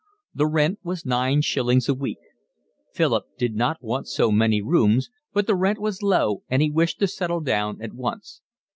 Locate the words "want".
3.83-4.07